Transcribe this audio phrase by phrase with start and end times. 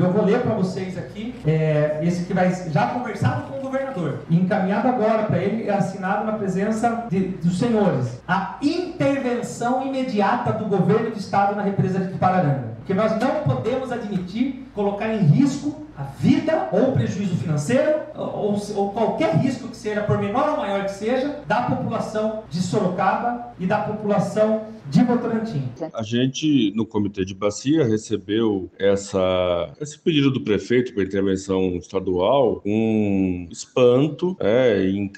[0.00, 3.60] e eu vou ler para vocês aqui, é, esse que vai já conversado com o
[3.60, 9.86] governador, e encaminhado agora para ele, é assinado na presença de, dos senhores, a intervenção
[9.86, 12.70] imediata do governo do estado na represa de Tupararanga.
[12.78, 18.90] Porque nós não podemos admitir colocar em risco a vida ou prejuízo financeiro ou, ou,
[18.90, 23.66] qualquer risco que seja, por menor ou maior que seja, da população de Sorocaba e
[23.66, 25.62] da população de Votorantim.
[25.94, 32.60] A gente, no Comitê de Bacia, recebeu essa, esse pedido do prefeito para intervenção estadual
[32.60, 35.10] com espanto é, e,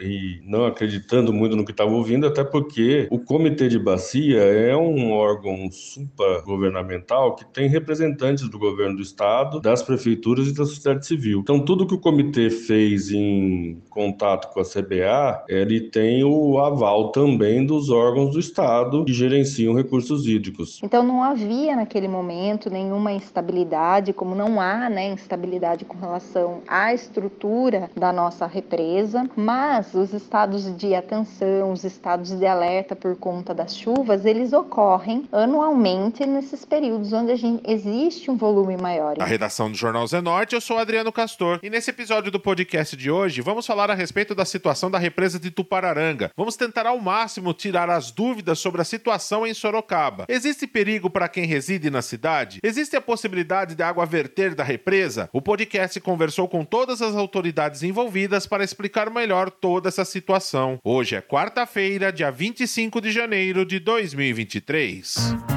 [0.00, 4.74] e não acreditando muito no que estava ouvindo, até porque o Comitê de Bacia é
[4.74, 11.06] um órgão supragovernamental que tem representantes do governo do estado, das prefeituras e da sociedade
[11.06, 11.40] civil.
[11.40, 17.10] Então, tudo que o comitê fez em contato com a CBA, ele tem o aval
[17.10, 20.80] também dos órgãos do estado Estado que gerenciam recursos hídricos.
[20.82, 26.92] Então não havia naquele momento nenhuma instabilidade, como não há né, instabilidade com relação à
[26.92, 33.54] estrutura da nossa represa, mas os estados de atenção, os estados de alerta por conta
[33.54, 39.14] das chuvas, eles ocorrem anualmente nesses períodos onde a gente, existe um volume maior.
[39.20, 43.10] A redação do Jornal Zenorte, eu sou Adriano Castor, e nesse episódio do podcast de
[43.10, 46.30] hoje vamos falar a respeito da situação da represa de Tupararanga.
[46.36, 50.26] Vamos tentar ao máximo tirar as dúvidas sobre a a situação em Sorocaba.
[50.28, 52.60] Existe perigo para quem reside na cidade?
[52.62, 55.28] Existe a possibilidade de água verter da represa?
[55.32, 60.78] O podcast conversou com todas as autoridades envolvidas para explicar melhor toda essa situação.
[60.84, 65.53] Hoje é quarta-feira, dia 25 de janeiro de 2023.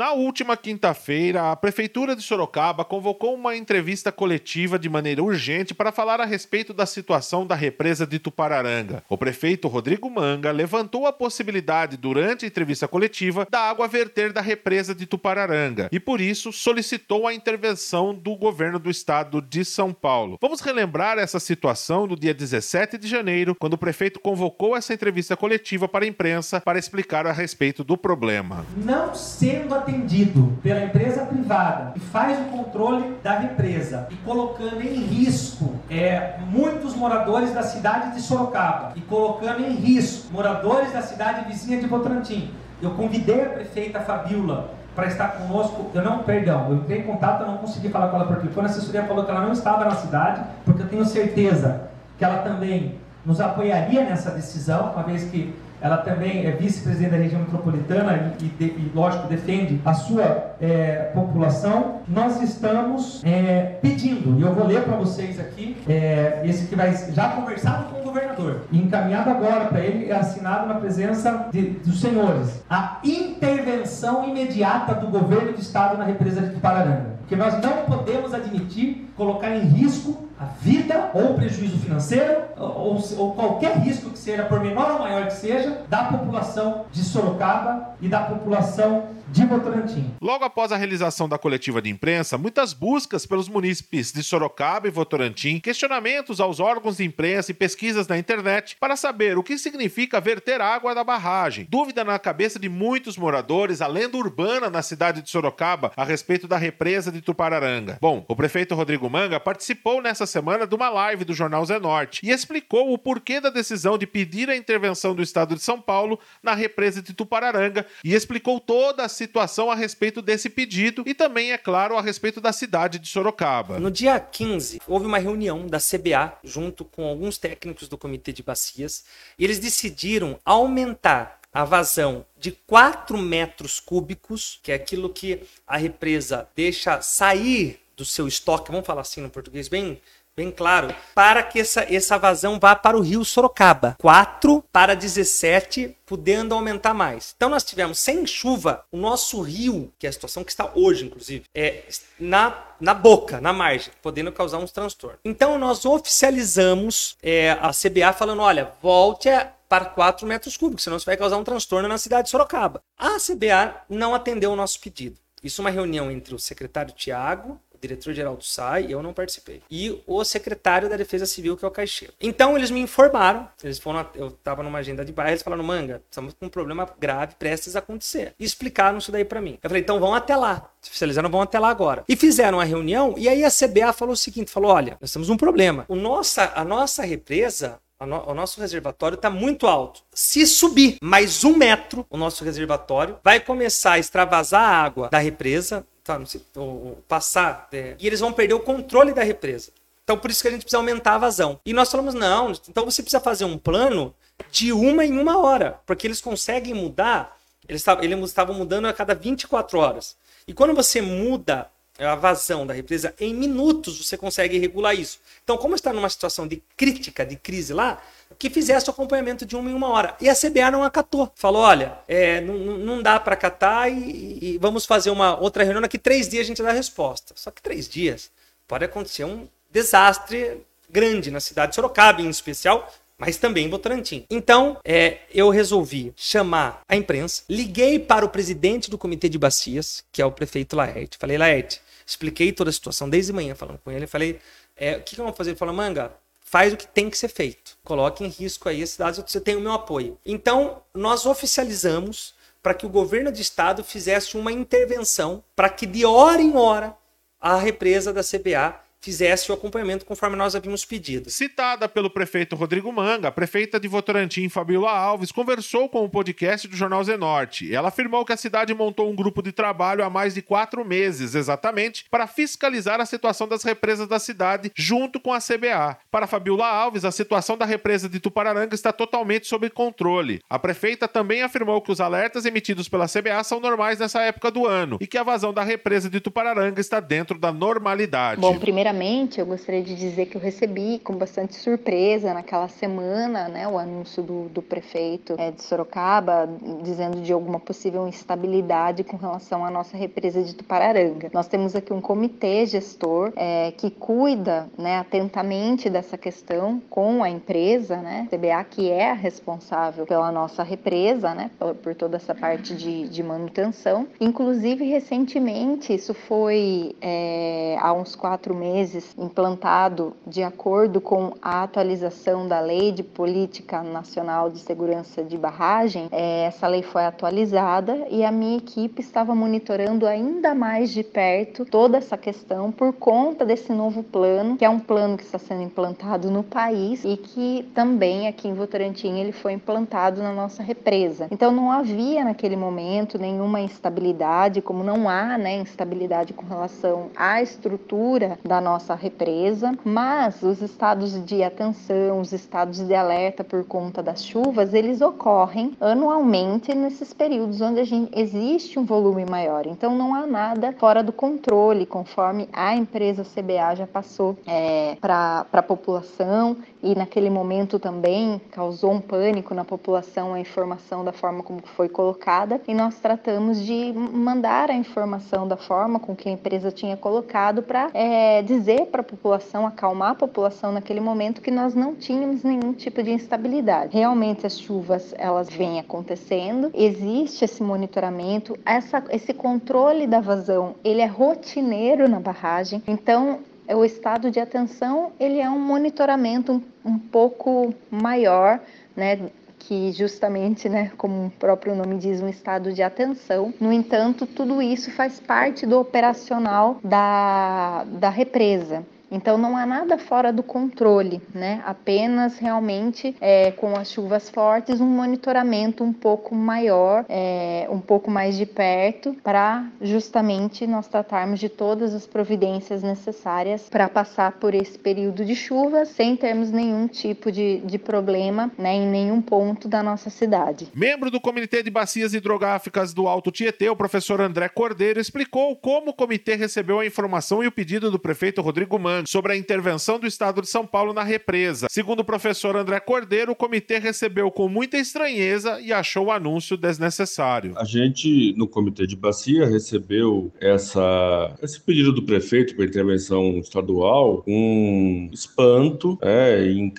[0.00, 5.92] Na última quinta-feira, a Prefeitura de Sorocaba convocou uma entrevista coletiva de maneira urgente para
[5.92, 9.04] falar a respeito da situação da represa de Tupararanga.
[9.10, 14.40] O prefeito Rodrigo Manga levantou a possibilidade, durante a entrevista coletiva, da água verter da
[14.40, 19.92] represa de Tupararanga e, por isso, solicitou a intervenção do governo do estado de São
[19.92, 20.38] Paulo.
[20.40, 25.36] Vamos relembrar essa situação do dia 17 de janeiro, quando o prefeito convocou essa entrevista
[25.36, 28.64] coletiva para a imprensa para explicar a respeito do problema.
[28.78, 34.94] Não sendo atendido pela empresa privada que faz o controle da represa e colocando em
[34.94, 41.48] risco é, muitos moradores da cidade de Sorocaba e colocando em risco moradores da cidade
[41.48, 42.50] vizinha de Botrantim.
[42.80, 45.90] Eu convidei a prefeita Fabiola para estar conosco.
[45.92, 48.66] Eu não, perdão, eu entrei em contato, eu não consegui falar com ela por telefone.
[48.66, 51.82] A assessoria falou que ela não estava na cidade, porque eu tenho certeza
[52.16, 57.16] que ela também nos apoiaria nessa decisão, uma vez que ela também é vice-presidente da
[57.16, 62.00] região metropolitana e, e, e, lógico, defende a sua é, população.
[62.06, 66.94] Nós estamos é, pedindo, e eu vou ler para vocês aqui, é, esse que vai
[67.12, 72.00] já conversado com o governador, encaminhado agora para ele, é assinado na presença de, dos
[72.00, 77.20] senhores, a intervenção imediata do governo do estado na represa de Tupararanga.
[77.20, 83.32] Porque nós não podemos admitir colocar em risco a vida ou prejuízo financeiro ou, ou,
[83.34, 88.08] qualquer risco que seja, por menor ou maior que seja, da população de Sorocaba e
[88.08, 90.12] da população de Votorantim.
[90.20, 94.90] Logo após a realização da coletiva de imprensa, muitas buscas pelos munícipes de Sorocaba e
[94.90, 100.20] Votorantim, questionamentos aos órgãos de imprensa e pesquisas na internet para saber o que significa
[100.20, 101.66] verter água da barragem.
[101.70, 106.48] Dúvida na cabeça de muitos moradores, a lenda urbana na cidade de Sorocaba a respeito
[106.48, 107.98] da represa de Tupararanga.
[108.00, 112.30] Bom, o prefeito Rodrigo Manga participou nessa semana de uma live do jornal Zenorte e
[112.30, 116.54] explicou o porquê da decisão de pedir a intervenção do estado de São Paulo na
[116.54, 121.58] represa de Tupararanga e explicou toda a situação a respeito desse pedido e também, é
[121.58, 123.78] claro, a respeito da cidade de Sorocaba.
[123.78, 128.42] No dia 15, houve uma reunião da CBA junto com alguns técnicos do Comitê de
[128.42, 129.04] Bacias
[129.38, 135.76] e eles decidiram aumentar a vazão de 4 metros cúbicos, que é aquilo que a
[135.76, 140.00] represa deixa sair do seu estoque, vamos falar assim no português bem
[140.40, 143.94] bem claro, para que essa, essa vazão vá para o rio Sorocaba.
[144.00, 147.34] 4 para 17, podendo aumentar mais.
[147.36, 151.04] Então nós tivemos, sem chuva, o nosso rio, que é a situação que está hoje,
[151.04, 151.82] inclusive, é
[152.18, 155.20] na, na boca, na margem, podendo causar uns transtornos.
[155.22, 160.96] Então nós oficializamos é, a CBA falando, olha, volte a para 4 metros cúbicos, senão
[160.96, 162.82] isso vai causar um transtorno na cidade de Sorocaba.
[162.98, 165.16] A CBA não atendeu o nosso pedido.
[165.44, 169.62] Isso é uma reunião entre o secretário Tiago, diretor-geral do SAI, eu não participei.
[169.70, 172.12] E o secretário da Defesa Civil, que é o Caixeiro.
[172.20, 176.02] Então, eles me informaram, eles foram, eu estava numa agenda de bairro, eles falaram, Manga,
[176.08, 178.34] estamos com um problema grave prestes a acontecer.
[178.38, 179.58] E explicaram isso daí para mim.
[179.62, 180.70] Eu falei, então vão até lá.
[180.86, 182.04] Oficializaram, vão até lá agora.
[182.08, 185.28] E fizeram a reunião, e aí a CBA falou o seguinte, falou, olha, nós temos
[185.28, 185.84] um problema.
[185.88, 190.02] O nossa, a nossa represa, o nosso reservatório está muito alto.
[190.12, 195.18] Se subir mais um metro o nosso reservatório, vai começar a extravasar a água da
[195.18, 199.70] represa, tá, sei, ou, passar, é, e eles vão perder o controle da represa.
[200.02, 201.60] Então, por isso que a gente precisa aumentar a vazão.
[201.64, 204.14] E nós falamos, não, então você precisa fazer um plano
[204.50, 207.38] de uma em uma hora, porque eles conseguem mudar,
[207.68, 207.84] eles
[208.24, 210.16] estavam mudando a cada 24 horas.
[210.48, 211.70] E quando você muda
[212.06, 215.20] a vazão da represa, em minutos você consegue regular isso.
[215.44, 218.02] Então, como está numa situação de crítica, de crise lá,
[218.38, 220.16] que fizesse o acompanhamento de uma em uma hora.
[220.20, 221.30] E a CBA não acatou.
[221.34, 225.82] Falou: olha, é, não, não dá para acatar e, e, vamos fazer uma outra reunião.
[225.82, 227.34] Daqui três dias a gente dá a resposta.
[227.36, 228.30] Só que três dias
[228.66, 234.24] pode acontecer um desastre grande na cidade de Sorocaba, em especial, mas também em Votorantim.
[234.30, 240.02] Então, é, eu resolvi chamar a imprensa, liguei para o presidente do comitê de bacias,
[240.10, 241.18] que é o prefeito Laerte.
[241.18, 241.80] Falei, Laerte,
[242.10, 244.06] expliquei toda a situação desde manhã falando com ele.
[244.06, 244.38] Falei,
[244.76, 245.50] é, o que, que eu vou fazer?
[245.50, 247.78] Ele falou, Manga, faz o que tem que ser feito.
[247.84, 250.18] Coloque em risco aí as cidades, você tem o meu apoio.
[250.24, 256.04] Então, nós oficializamos para que o governo de estado fizesse uma intervenção para que de
[256.04, 256.96] hora em hora
[257.40, 261.30] a represa da CBA fizesse o acompanhamento conforme nós havíamos pedido.
[261.30, 266.68] Citada pelo prefeito Rodrigo Manga, a prefeita de Votorantim, Fabiola Alves, conversou com o podcast
[266.68, 267.74] do Jornal Zenorte.
[267.74, 271.34] Ela afirmou que a cidade montou um grupo de trabalho há mais de quatro meses,
[271.34, 275.96] exatamente, para fiscalizar a situação das represas da cidade, junto com a CBA.
[276.10, 280.42] Para Fabiola Alves, a situação da represa de Tupararanga está totalmente sob controle.
[280.48, 284.66] A prefeita também afirmou que os alertas emitidos pela CBA são normais nessa época do
[284.66, 288.40] ano e que a vazão da represa de Tupararanga está dentro da normalidade.
[288.40, 293.46] Bom, primeira Primeiramente, eu gostaria de dizer que eu recebi com bastante surpresa naquela semana
[293.46, 296.48] né, o anúncio do, do prefeito é, de Sorocaba
[296.82, 301.30] dizendo de alguma possível instabilidade com relação à nossa represa de Tupararanga.
[301.32, 307.30] Nós temos aqui um comitê gestor é, que cuida né, atentamente dessa questão com a
[307.30, 312.34] empresa, né, CBA, que é a responsável pela nossa represa, né, por, por toda essa
[312.34, 314.08] parte de, de manutenção.
[314.20, 321.62] Inclusive, recentemente, isso foi é, há uns quatro meses meses implantado de acordo com a
[321.62, 326.08] atualização da Lei de Política Nacional de Segurança de Barragem.
[326.10, 331.66] É, essa lei foi atualizada e a minha equipe estava monitorando ainda mais de perto
[331.66, 335.62] toda essa questão por conta desse novo plano, que é um plano que está sendo
[335.62, 341.28] implantado no país e que também aqui em Votorantim ele foi implantado na nossa represa.
[341.30, 347.42] Então não havia naquele momento nenhuma instabilidade, como não há né, instabilidade com relação à
[347.42, 353.64] estrutura da nossa nossa represa, mas os estados de atenção, os estados de alerta por
[353.64, 359.66] conta das chuvas, eles ocorrem anualmente nesses períodos onde gente, existe um volume maior.
[359.66, 365.46] Então não há nada fora do controle, conforme a empresa CBA já passou é, para
[365.52, 371.42] a população e naquele momento também causou um pânico na população a informação da forma
[371.42, 376.32] como foi colocada e nós tratamos de mandar a informação da forma com que a
[376.32, 381.50] empresa tinha colocado para é, dizer para a população, acalmar a população naquele momento que
[381.50, 383.96] nós não tínhamos nenhum tipo de instabilidade.
[383.96, 391.00] Realmente as chuvas elas vêm acontecendo, existe esse monitoramento, essa, esse controle da vazão, ele
[391.00, 392.82] é rotineiro na barragem.
[392.86, 398.60] Então o estado de atenção ele é um monitoramento um, um pouco maior,
[398.96, 399.30] né,
[399.70, 403.54] que justamente, né, como o próprio nome diz, um estado de atenção.
[403.60, 408.84] No entanto, tudo isso faz parte do operacional da, da represa.
[409.10, 411.62] Então não há nada fora do controle, né?
[411.66, 418.10] Apenas realmente é, com as chuvas fortes um monitoramento um pouco maior, é, um pouco
[418.10, 424.54] mais de perto, para justamente nós tratarmos de todas as providências necessárias para passar por
[424.54, 429.68] esse período de chuva sem termos nenhum tipo de, de problema né, em nenhum ponto
[429.68, 430.68] da nossa cidade.
[430.74, 435.90] Membro do Comitê de Bacias Hidrográficas do Alto Tietê, o professor André Cordeiro explicou como
[435.90, 440.06] o comitê recebeu a informação e o pedido do prefeito Rodrigo Sobre a intervenção do
[440.06, 441.66] Estado de São Paulo na represa.
[441.70, 446.56] Segundo o professor André Cordeiro, o comitê recebeu com muita estranheza e achou o anúncio
[446.56, 447.54] desnecessário.
[447.56, 454.22] A gente, no comitê de bacia, recebeu essa, esse pedido do prefeito para intervenção estadual
[454.22, 456.72] com um espanto é, e,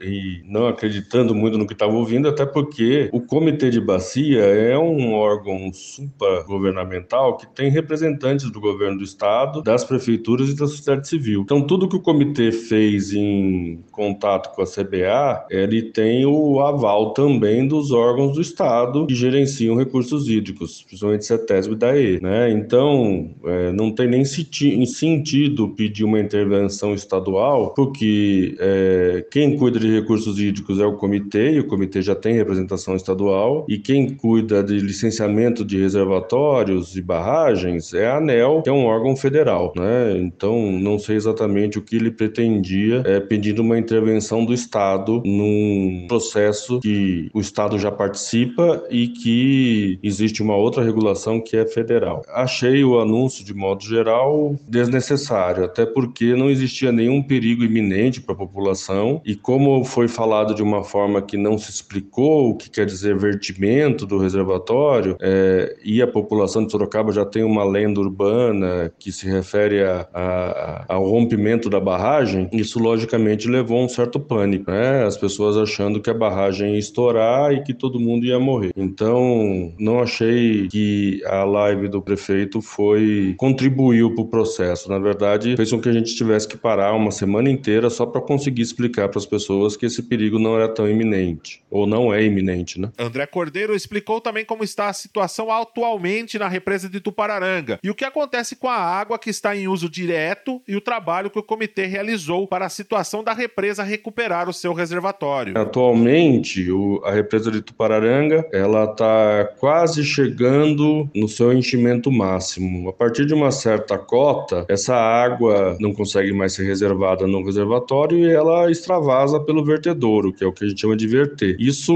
[0.00, 4.76] e não acreditando muito no que estava ouvindo, até porque o comitê de bacia é
[4.78, 11.08] um órgão supragovernamental que tem representantes do governo do estado, das prefeituras e da sociedade
[11.08, 11.43] civil.
[11.44, 17.12] Então, tudo que o comitê fez em contato com a CBA, ele tem o aval
[17.12, 22.20] também dos órgãos do Estado que gerenciam recursos hídricos, principalmente CETESB e DAE.
[22.22, 22.50] Né?
[22.50, 29.92] Então, é, não tem nem sentido pedir uma intervenção estadual, porque é, quem cuida de
[29.92, 34.62] recursos hídricos é o comitê, e o comitê já tem representação estadual, e quem cuida
[34.62, 39.74] de licenciamento de reservatórios e barragens é a ANEL, que é um órgão federal.
[39.76, 40.16] Né?
[40.16, 41.33] Então, não sei exatamente
[41.78, 47.78] o que ele pretendia é, pedindo uma intervenção do Estado num processo que o Estado
[47.78, 52.22] já participa e que existe uma outra regulação que é federal.
[52.28, 58.34] Achei o anúncio, de modo geral, desnecessário, até porque não existia nenhum perigo iminente para
[58.34, 62.70] a população e como foi falado de uma forma que não se explicou o que
[62.70, 68.00] quer dizer vertimento do reservatório, é, e a população de Sorocaba já tem uma lenda
[68.00, 74.20] urbana que se refere a, a, ao rompimento da barragem, isso logicamente levou um certo
[74.20, 75.04] pânico, né?
[75.04, 78.72] As pessoas achando que a barragem ia estourar e que todo mundo ia morrer.
[78.76, 84.88] Então, não achei que a live do prefeito foi contribuiu para o processo.
[84.88, 88.20] Na verdade, fez com que a gente tivesse que parar uma semana inteira só para
[88.20, 92.22] conseguir explicar para as pessoas que esse perigo não era tão iminente, ou não é
[92.22, 92.90] iminente, né?
[92.98, 97.94] André Cordeiro explicou também como está a situação atualmente na represa de Tupararanga e o
[97.94, 101.42] que acontece com a água que está em uso direto e o trabalho que o
[101.42, 105.56] comitê realizou para a situação da represa recuperar o seu reservatório.
[105.56, 106.66] Atualmente,
[107.04, 112.88] a represa de Tupararanga, ela está quase chegando no seu enchimento máximo.
[112.88, 118.18] A partir de uma certa cota, essa água não consegue mais ser reservada no reservatório
[118.18, 121.56] e ela extravasa pelo vertedouro, que é o que a gente chama de verter.
[121.58, 121.92] Isso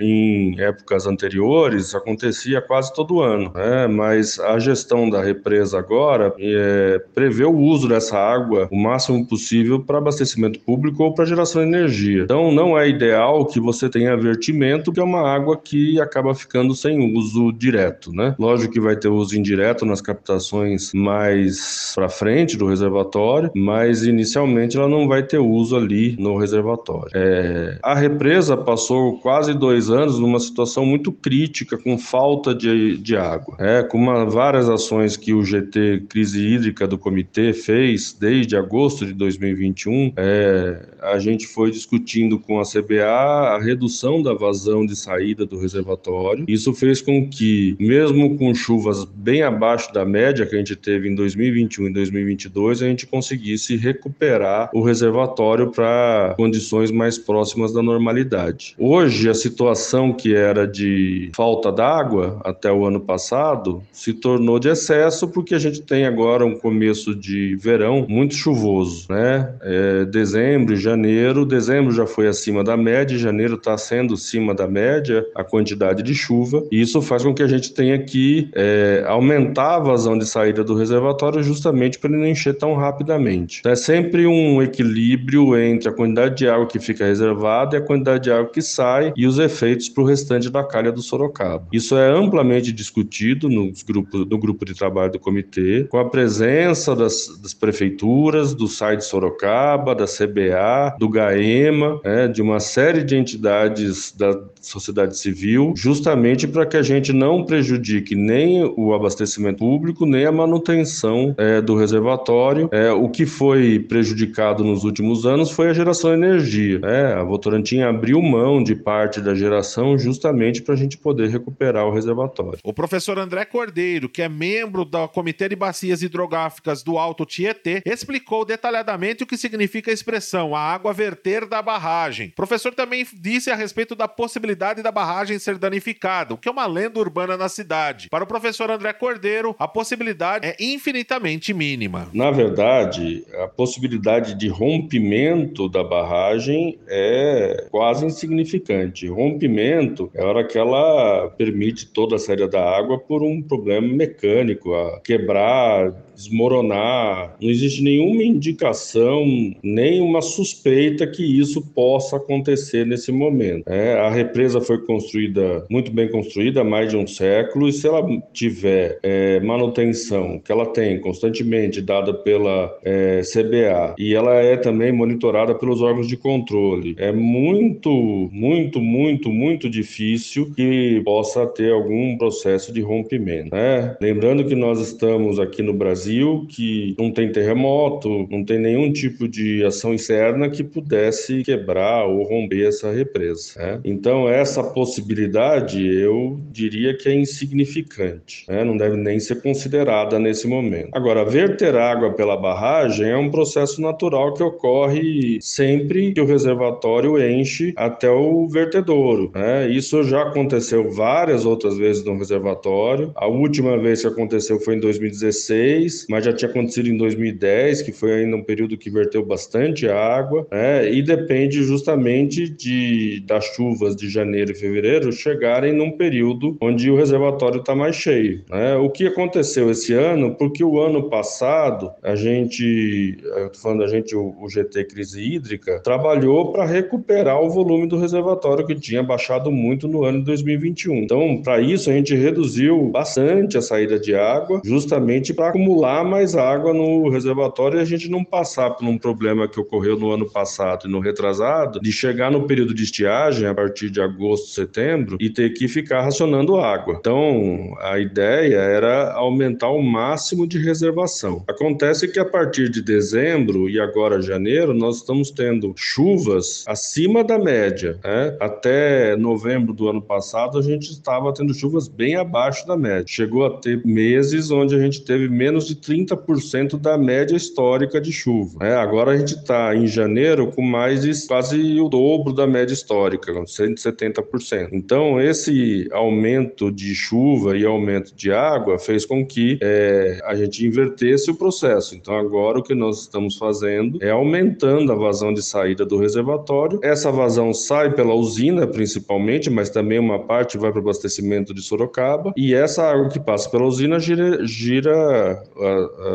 [0.00, 3.86] em épocas anteriores acontecia quase todo ano, né?
[3.86, 9.80] mas a gestão da represa agora é, prevê o uso dessa água o máximo possível
[9.80, 12.22] para abastecimento público ou para geração de energia.
[12.24, 16.74] Então não é ideal que você tenha vertimento, que é uma água que acaba ficando
[16.74, 18.12] sem uso direto.
[18.12, 18.34] Né?
[18.38, 24.76] Lógico que vai ter uso indireto nas captações mais para frente do reservatório, mas inicialmente
[24.76, 27.10] ela não vai ter uso ali no reservatório.
[27.14, 33.16] É, a represa passou quase dois anos numa situação muito crítica, com falta de, de
[33.16, 33.56] água.
[33.58, 39.06] É, com uma, várias ações que o GT Crise Hídrica do Comitê fez desde agosto
[39.06, 44.96] de 2021, é, a gente foi discutindo com a CBA a redução da vazão de
[44.96, 46.44] saída do reservatório.
[46.48, 51.08] Isso fez com que, mesmo com chuvas bem abaixo da média que a gente teve
[51.08, 57.82] em 2021 e 2022, a gente conseguisse recuperar o reservatório para condições mais próximas da
[57.82, 58.74] normalidade.
[58.78, 64.68] Hoje, a situação que era de falta d'água até o ano passado se tornou de
[64.68, 69.54] excesso porque a gente tem agora um começo de verão muito chuvoso, né?
[69.62, 74.66] É, dezembro e janeiro, dezembro já foi acima da média, janeiro está sendo acima da
[74.66, 79.04] média a quantidade de chuva e isso faz com que a gente tenha que é,
[79.06, 83.60] aumentar a vazão de saída do reservatório justamente para ele não encher tão rapidamente.
[83.60, 87.82] Então, é sempre um equilíbrio entre a quantidade de água que fica reservada e a
[87.82, 91.66] quantidade de água que sai e os efeitos para o restante da calha do Sorocaba.
[91.72, 96.94] Isso é amplamente discutido nos grupos, no grupo de trabalho do comitê, com a presença
[96.94, 98.15] das, das prefeituras,
[98.56, 104.38] do SAI de Sorocaba, da CBA, do GAEMA, né, de uma série de entidades da
[104.60, 110.32] sociedade civil, justamente para que a gente não prejudique nem o abastecimento público, nem a
[110.32, 112.68] manutenção é, do reservatório.
[112.72, 116.80] É, o que foi prejudicado nos últimos anos foi a geração de energia.
[116.84, 121.86] É, a Votorantim abriu mão de parte da geração justamente para a gente poder recuperar
[121.86, 122.58] o reservatório.
[122.64, 127.82] O professor André Cordeiro, que é membro do Comitê de Bacias Hidrográficas do Alto Tietê,
[128.06, 132.28] explicou detalhadamente o que significa a expressão a água verter da barragem.
[132.28, 136.52] O professor também disse a respeito da possibilidade da barragem ser danificada, o que é
[136.52, 138.08] uma lenda urbana na cidade.
[138.08, 142.08] Para o professor André Cordeiro, a possibilidade é infinitamente mínima.
[142.12, 149.08] Na verdade, a possibilidade de rompimento da barragem é quase insignificante.
[149.08, 153.88] Rompimento é a hora que ela permite toda a saída da água por um problema
[153.88, 157.36] mecânico, a quebrar, desmoronar.
[157.40, 159.24] Não existe nenhuma indicação,
[159.62, 163.64] nem uma suspeita que isso possa acontecer nesse momento.
[163.66, 167.86] É, a represa foi construída, muito bem construída, há mais de um século, e se
[167.86, 174.56] ela tiver é, manutenção, que ela tem constantemente dada pela é, CBA, e ela é
[174.56, 177.90] também monitorada pelos órgãos de controle, é muito,
[178.32, 183.54] muito, muito, muito difícil que possa ter algum processo de rompimento.
[183.54, 183.96] Né?
[184.00, 187.85] Lembrando que nós estamos aqui no Brasil, que não tem terremoto,
[188.30, 193.52] não tem nenhum tipo de ação externa que pudesse quebrar ou romper essa represa.
[193.56, 193.80] Né?
[193.84, 198.64] Então, essa possibilidade eu diria que é insignificante, né?
[198.64, 200.90] não deve nem ser considerada nesse momento.
[200.92, 207.20] Agora, verter água pela barragem é um processo natural que ocorre sempre que o reservatório
[207.22, 209.30] enche até o vertedouro.
[209.34, 209.68] Né?
[209.70, 213.12] Isso já aconteceu várias outras vezes no reservatório.
[213.14, 217.92] A última vez que aconteceu foi em 2016, mas já tinha acontecido em 2010, que
[217.92, 220.90] foi ainda um período que verteu bastante água, né?
[220.90, 226.96] e depende justamente de das chuvas de janeiro e fevereiro chegarem num período onde o
[226.96, 228.44] reservatório está mais cheio.
[228.50, 228.76] Né?
[228.76, 230.34] O que aconteceu esse ano?
[230.34, 235.20] Porque o ano passado a gente, eu tô falando a gente, o, o GT Crise
[235.20, 240.24] Hídrica, trabalhou para recuperar o volume do reservatório que tinha baixado muito no ano de
[240.26, 240.96] 2021.
[240.96, 246.34] Então, para isso a gente reduziu bastante a saída de água, justamente para acumular mais
[246.34, 250.30] água no reservatório e a gente não passar por um problema que ocorreu no ano
[250.30, 255.16] passado e no retrasado, de chegar no período de estiagem, a partir de agosto, setembro,
[255.18, 256.96] e ter que ficar racionando água.
[256.98, 261.44] Então, a ideia era aumentar o máximo de reservação.
[261.48, 267.38] Acontece que a partir de dezembro e agora janeiro, nós estamos tendo chuvas acima da
[267.38, 267.98] média.
[268.04, 268.36] Né?
[268.40, 273.04] Até novembro do ano passado, a gente estava tendo chuvas bem abaixo da média.
[273.06, 278.12] Chegou a ter meses onde a gente teve menos de 30% da média histórica de
[278.12, 278.58] chuva.
[278.60, 278.74] Né?
[278.74, 283.32] Agora a gente está em janeiro com mais de quase o dobro da média histórica,
[283.32, 284.68] 170%.
[284.72, 290.66] Então, esse aumento de chuva e aumento de água fez com que é, a gente
[290.66, 291.94] invertesse o processo.
[291.94, 296.80] Então, agora o que nós estamos fazendo é aumentando a vazão de saída do reservatório.
[296.82, 301.62] Essa vazão sai pela usina, principalmente, mas também uma parte vai para o abastecimento de
[301.62, 302.32] Sorocaba.
[302.36, 305.42] E essa água que passa pela usina gira, gira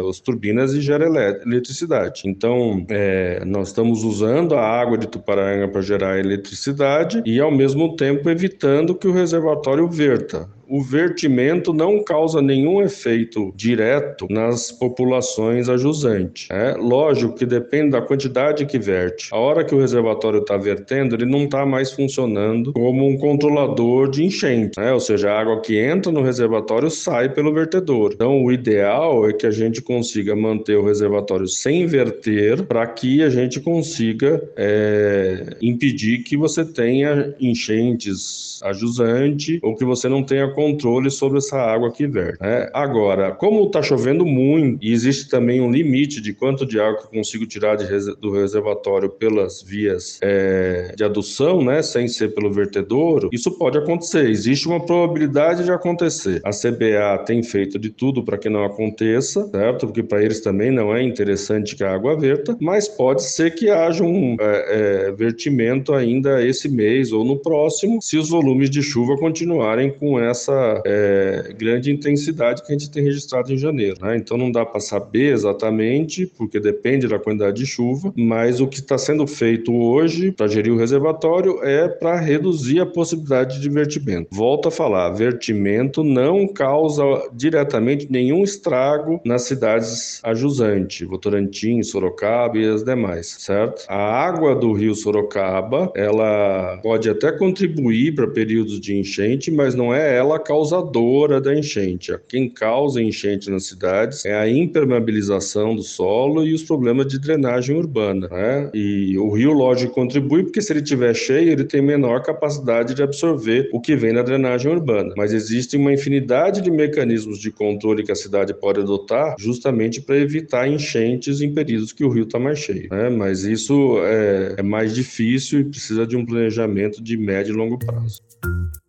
[0.10, 1.06] as turbinas e gera
[1.46, 2.24] eletricidade.
[2.25, 7.96] Então, é, nós estamos usando a água de Tuparanga para gerar eletricidade e, ao mesmo
[7.96, 15.68] tempo, evitando que o reservatório verta o vertimento não causa nenhum efeito direto nas populações
[15.68, 16.48] ajusantes.
[16.50, 19.27] É lógico que depende da quantidade que verte.
[19.34, 24.10] A hora que o reservatório está vertendo, ele não está mais funcionando como um controlador
[24.10, 24.94] de enchente, né?
[24.94, 28.14] ou seja, a água que entra no reservatório sai pelo vertedor.
[28.14, 33.22] Então, o ideal é que a gente consiga manter o reservatório sem verter para que
[33.22, 40.48] a gente consiga é, impedir que você tenha enchentes ajusante ou que você não tenha
[40.62, 42.40] controle sobre essa água que verte.
[42.40, 42.70] Né?
[42.74, 47.06] Agora, como está chovendo muito e existe também um limite de quanto de água que
[47.06, 52.52] eu consigo tirar de, do reservatório pelas vias é, de adução, né, sem ser pelo
[52.52, 54.30] vertedouro, isso pode acontecer.
[54.30, 56.42] Existe uma probabilidade de acontecer.
[56.44, 59.88] A CBA tem feito de tudo para que não aconteça, certo?
[59.88, 63.70] Porque para eles também não é interessante que a água verta, mas pode ser que
[63.70, 68.82] haja um é, é, vertimento ainda esse mês ou no próximo, se os volumes de
[68.84, 73.98] chuva continuarem com essa essa é, grande intensidade que a gente tem registrado em janeiro.
[74.01, 74.18] Né?
[74.18, 78.79] Então não dá para saber exatamente, porque depende da quantidade de chuva, mas o que
[78.79, 84.27] está sendo feito hoje para gerir o reservatório é para reduzir a possibilidade de vertimento.
[84.31, 92.66] Volto a falar, vertimento não causa diretamente nenhum estrago nas cidades ajusantes, Votorantim, Sorocaba e
[92.68, 93.85] as demais, certo?
[93.87, 99.94] A água do rio Sorocaba, ela pode até contribuir para períodos de enchente, mas não
[99.94, 102.11] é ela causadora da enchente.
[102.27, 107.75] Quem causa enchente nas cidades é a impermeabilização do solo e os problemas de drenagem
[107.75, 108.27] urbana.
[108.29, 108.70] Né?
[108.74, 113.03] E o rio, lógico, contribui porque se ele estiver cheio, ele tem menor capacidade de
[113.03, 115.13] absorver o que vem da drenagem urbana.
[115.17, 120.17] Mas existe uma infinidade de mecanismos de controle que a cidade pode adotar justamente para
[120.17, 122.87] evitar enchentes em períodos que o rio está mais cheio.
[122.91, 123.09] Né?
[123.09, 127.77] Mas isso é, é mais difícil e precisa de um planejamento de médio e longo
[127.77, 128.22] prazo.